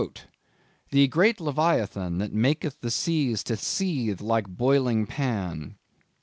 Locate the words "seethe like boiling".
3.55-5.05